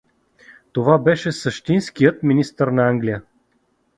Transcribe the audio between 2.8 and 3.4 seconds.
Англия.